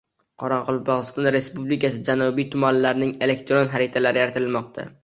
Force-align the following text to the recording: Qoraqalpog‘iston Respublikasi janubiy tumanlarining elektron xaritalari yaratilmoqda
Qoraqalpog‘iston 0.43 1.27
Respublikasi 1.35 2.01
janubiy 2.09 2.49
tumanlarining 2.57 3.17
elektron 3.29 3.75
xaritalari 3.77 4.27
yaratilmoqda 4.27 4.93